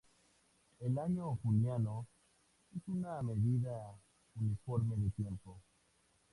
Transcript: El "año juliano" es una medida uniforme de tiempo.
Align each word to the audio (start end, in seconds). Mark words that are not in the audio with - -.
El 0.79 0.97
"año 0.97 1.35
juliano" 1.43 2.07
es 2.75 2.81
una 2.87 3.21
medida 3.21 3.79
uniforme 4.33 4.95
de 4.95 5.11
tiempo. 5.11 5.61